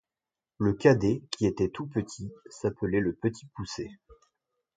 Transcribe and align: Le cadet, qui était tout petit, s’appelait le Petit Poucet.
Le 0.57 0.73
cadet, 0.73 1.21
qui 1.29 1.45
était 1.45 1.69
tout 1.69 1.85
petit, 1.85 2.33
s’appelait 2.49 3.01
le 3.01 3.13
Petit 3.13 3.45
Poucet. 3.55 3.91